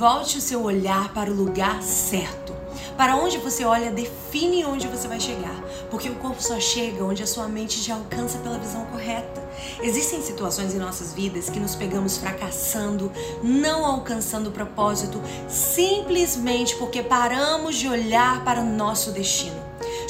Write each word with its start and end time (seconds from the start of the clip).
Volte 0.00 0.38
o 0.38 0.40
seu 0.40 0.62
olhar 0.62 1.12
para 1.12 1.30
o 1.30 1.34
lugar 1.34 1.82
certo. 1.82 2.56
Para 2.96 3.16
onde 3.16 3.36
você 3.36 3.66
olha 3.66 3.90
define 3.90 4.64
onde 4.64 4.88
você 4.88 5.06
vai 5.06 5.20
chegar, 5.20 5.62
porque 5.90 6.08
o 6.08 6.14
corpo 6.14 6.42
só 6.42 6.58
chega 6.58 7.04
onde 7.04 7.22
a 7.22 7.26
sua 7.26 7.46
mente 7.46 7.82
já 7.82 7.96
alcança 7.96 8.38
pela 8.38 8.58
visão 8.58 8.86
correta. 8.86 9.46
Existem 9.82 10.22
situações 10.22 10.72
em 10.72 10.78
nossas 10.78 11.12
vidas 11.12 11.50
que 11.50 11.60
nos 11.60 11.74
pegamos 11.74 12.16
fracassando, 12.16 13.12
não 13.42 13.84
alcançando 13.84 14.48
o 14.48 14.52
propósito, 14.52 15.20
simplesmente 15.46 16.76
porque 16.76 17.02
paramos 17.02 17.76
de 17.76 17.86
olhar 17.86 18.42
para 18.42 18.62
o 18.62 18.64
nosso 18.64 19.12
destino. 19.12 19.59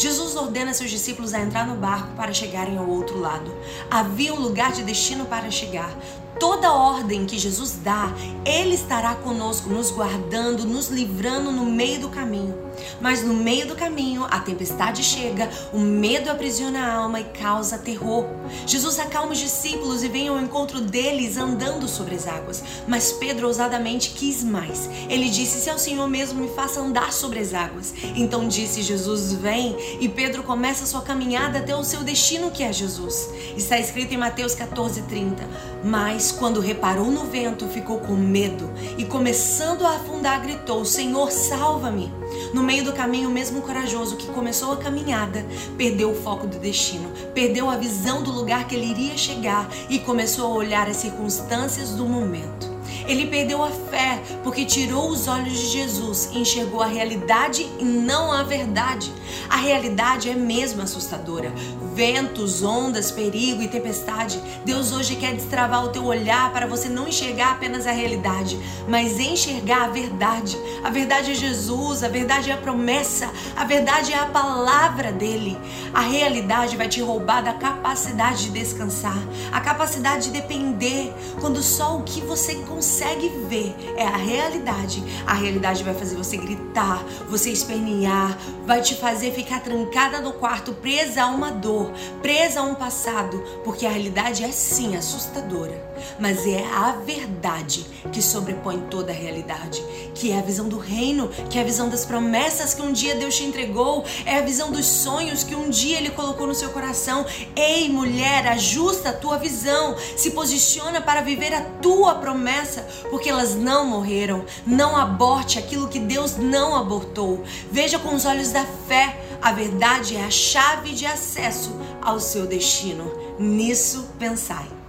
Jesus 0.01 0.35
ordena 0.35 0.73
seus 0.73 0.91
discípulos 0.91 1.35
a 1.35 1.41
entrar 1.41 1.67
no 1.67 1.75
barco 1.75 2.17
para 2.17 2.33
chegarem 2.33 2.79
ao 2.79 2.89
outro 2.89 3.21
lado. 3.21 3.55
Havia 3.91 4.33
um 4.33 4.41
lugar 4.41 4.73
de 4.73 4.83
destino 4.83 5.27
para 5.27 5.51
chegar. 5.51 5.95
Toda 6.39 6.73
ordem 6.73 7.27
que 7.27 7.39
Jesus 7.39 7.79
dá, 7.85 8.11
Ele 8.47 8.75
estará 8.75 9.15
conosco, 9.15 9.69
nos 9.69 9.91
guardando, 9.91 10.65
nos 10.65 10.89
livrando 10.89 11.53
no 11.53 11.67
meio 11.67 12.01
do 12.01 12.09
caminho. 12.09 12.71
Mas 12.99 13.23
no 13.23 13.35
meio 13.35 13.67
do 13.67 13.75
caminho, 13.75 14.25
a 14.25 14.41
tempestade 14.41 15.03
chega, 15.03 15.51
o 15.71 15.79
medo 15.79 16.31
aprisiona 16.31 16.81
a 16.81 16.95
alma 16.95 17.21
e 17.21 17.25
causa 17.25 17.77
terror. 17.77 18.25
Jesus 18.67 18.99
acalma 18.99 19.33
os 19.33 19.39
discípulos 19.39 20.03
e 20.03 20.09
vem 20.09 20.29
ao 20.29 20.41
encontro 20.41 20.81
deles 20.81 21.37
andando 21.37 21.87
sobre 21.87 22.15
as 22.15 22.27
águas. 22.27 22.65
Mas 22.89 23.13
Pedro 23.13 23.47
ousadamente 23.47 24.11
quis 24.11 24.43
mais. 24.43 24.89
Ele 25.11 25.29
disse: 25.29 25.61
Se 25.61 25.69
é 25.69 25.75
o 25.75 25.79
Senhor 25.79 26.09
mesmo, 26.09 26.41
me 26.41 26.49
faça 26.55 26.81
andar 26.81 27.13
sobre 27.13 27.39
as 27.39 27.53
águas. 27.53 27.93
Então 28.15 28.49
disse 28.49 28.81
Jesus: 28.81 29.35
Vem. 29.35 29.77
E 29.99 30.09
Pedro 30.09 30.43
começa 30.43 30.87
sua 30.87 31.03
caminhada 31.03 31.59
até 31.59 31.75
o 31.75 31.83
seu 31.83 32.03
destino, 32.03 32.51
que 32.51 32.63
é 32.63 32.73
Jesus. 32.73 33.31
Está 33.57 33.79
escrito 33.79 34.15
em 34.15 34.17
Mateus 34.17 34.55
14, 34.55 35.03
30. 35.03 35.43
Mas 35.83 36.31
quando 36.31 36.61
reparou 36.61 37.11
no 37.11 37.25
vento, 37.25 37.67
ficou 37.67 37.99
com 37.99 38.15
medo 38.15 38.71
e, 38.97 39.05
começando 39.05 39.87
a 39.87 39.97
afundar, 39.97 40.41
gritou: 40.41 40.85
Senhor, 40.85 41.31
salva-me. 41.31 42.13
No 42.55 42.63
meio 42.63 42.85
do 42.85 42.93
caminho, 42.93 43.31
mesmo 43.31 43.63
corajoso 43.63 44.17
que 44.17 44.29
começou 44.29 44.73
a 44.73 44.77
caminhada, 44.77 45.45
perdeu 45.77 46.13
o 46.13 46.23
foco 46.23 46.47
do 46.47 46.59
destino, 46.59 47.11
perdeu 47.35 47.69
a 47.69 47.77
visão 47.77 48.23
do 48.23 48.31
lugar 48.31 48.67
que 48.69 48.75
ele 48.75 48.91
iria 48.91 49.19
chegar 49.19 49.69
e 49.89 49.99
começou 49.99 50.53
a 50.53 50.57
olhar 50.57 50.89
as 50.89 50.97
circunstâncias 50.97 51.91
do 51.91 52.07
momento. 52.07 52.70
Ele 53.07 53.27
perdeu 53.27 53.63
a 53.63 53.71
fé 53.71 54.21
porque 54.43 54.65
tirou 54.65 55.11
os 55.11 55.27
olhos 55.27 55.59
de 55.59 55.67
Jesus 55.67 56.31
e 56.33 56.39
enxergou 56.39 56.83
a 56.83 56.87
realidade 56.87 57.69
e 57.79 57.85
não 57.85 58.33
a 58.33 58.43
verdade. 58.43 59.13
A 59.49 59.57
realidade 59.57 60.29
é 60.29 60.35
mesmo 60.35 60.83
assustadora. 60.83 61.53
Ventos, 61.95 62.63
ondas, 62.63 63.11
perigo 63.11 63.63
e 63.63 63.69
tempestade. 63.69 64.41
Deus 64.65 64.93
hoje 64.93 65.17
quer 65.17 65.35
destravar 65.35 65.85
o 65.85 65.89
teu 65.89 66.05
olhar 66.05 66.53
para 66.53 66.67
você 66.67 66.89
não 66.89 67.09
enxergar 67.09 67.53
apenas 67.53 67.87
a 67.87 67.93
realidade, 67.93 68.59
mas 68.89 69.19
enxergar 69.19 69.85
a 69.85 69.89
verdade. 69.89 70.57
A 70.85 70.91
verdade 70.91 71.33
é 71.33 71.35
Jesus, 71.35 72.03
a 72.03 72.09
verdade 72.09 72.51
é 72.51 72.55
a 72.55 72.59
promessa, 72.59 73.31
a 73.57 73.65
verdade 73.65 74.13
é 74.13 74.19
a 74.19 74.27
palavra 74.27 75.13
dele. 75.13 75.59
A 75.93 76.01
realidade 76.01 76.77
vai 76.77 76.89
te 76.89 77.01
roubar 77.01 77.43
da 77.43 77.55
capacidade 77.55 78.45
de 78.45 78.51
descansar, 78.51 79.19
a 79.53 79.61
capacidade 79.61 80.25
de 80.25 80.31
depender, 80.31 81.13
quando 81.41 81.63
só 81.63 81.97
o 81.97 82.03
que 82.03 82.21
você 82.21 82.57
consegue 82.57 82.90
consegue 82.91 83.29
ver 83.49 83.73
é 83.97 84.05
a 84.05 84.17
realidade, 84.17 85.01
a 85.25 85.33
realidade 85.33 85.85
vai 85.85 85.95
fazer 85.95 86.17
você 86.17 86.37
gritar, 86.37 87.05
você 87.29 87.49
espernear, 87.49 88.37
vai 88.67 88.83
te 88.83 88.97
fazer 88.97 89.33
ficar 89.33 89.61
trancada 89.61 90.21
no 90.21 90.33
quarto, 90.33 90.73
presa 90.73 91.23
a 91.23 91.27
uma 91.29 91.53
dor, 91.53 91.93
presa 92.21 92.59
a 92.59 92.63
um 92.65 92.75
passado, 92.75 93.41
porque 93.63 93.87
a 93.87 93.91
realidade 93.91 94.43
é 94.43 94.51
sim 94.51 94.97
assustadora, 94.97 95.81
mas 96.19 96.45
é 96.49 96.67
a 96.67 96.93
verdade 96.93 97.87
que 98.11 98.21
sobrepõe 98.21 98.81
toda 98.91 99.13
a 99.13 99.15
realidade, 99.15 99.81
que 100.15 100.33
é 100.33 100.39
a 100.39 100.43
visão 100.43 100.69
do 100.69 100.79
reino, 100.79 101.29
que 101.49 101.59
é 101.59 101.61
a 101.61 101.65
visão 101.65 101.89
das 101.89 102.05
promessas 102.05 102.75
que 102.75 102.83
um 102.83 102.93
dia 102.93 103.15
Deus 103.15 103.37
te 103.37 103.45
entregou, 103.45 104.05
é 104.27 104.39
a 104.39 104.43
visão 104.43 104.73
dos 104.73 104.87
sonhos 104.87 105.45
que 105.45 105.55
um 105.55 105.71
dia 105.71 105.99
Ele 105.99 106.11
colocou 106.11 106.47
no 106.47 106.55
seu 106.55 106.71
coração. 106.71 107.25
Ei, 107.55 107.89
mulher, 107.89 108.49
ajusta 108.49 109.11
a 109.11 109.13
tua 109.13 109.39
visão, 109.39 109.97
se 110.17 110.33
posiciona 110.33 111.01
para 111.01 111.21
viver 111.21 111.55
a 111.55 111.63
tua 111.81 112.17
promessa, 112.17 112.80
porque 113.11 113.29
elas 113.29 113.55
não 113.55 113.87
morreram. 113.87 114.45
Não 114.67 114.97
aborte 114.97 115.59
aquilo 115.59 115.89
que 115.89 115.99
Deus 115.99 116.37
não 116.37 116.77
abortou. 116.77 117.45
Veja 117.71 117.99
com 117.99 118.15
os 118.15 118.25
olhos 118.25 118.51
da 118.51 118.65
fé. 118.89 119.21
A 119.41 119.53
verdade 119.53 120.17
é 120.17 120.25
a 120.25 120.31
chave 120.31 120.93
de 120.93 121.07
acesso 121.07 121.75
ao 122.03 122.21
seu 122.21 122.47
destino. 122.47 123.11
Nisso 123.39 124.09
pensai. 124.19 124.80